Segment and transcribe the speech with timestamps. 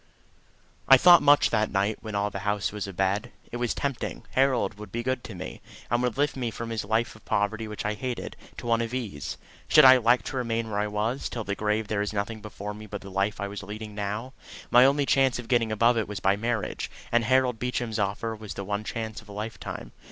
[0.87, 3.31] I thought much that night when all the house was abed.
[3.51, 4.25] It was tempting.
[4.31, 7.67] Harold would be good to me, and would lift me from this life of poverty
[7.67, 9.37] which I hated, to one of ease.
[9.67, 12.73] Should I elect to remain where I was, till the grave there was nothing before
[12.73, 14.33] me but the life I was leading now:
[14.71, 18.55] my only chance of getting above it was by marriage, and Harold Beecham's offer was
[18.55, 19.91] the one chance of a lifetime.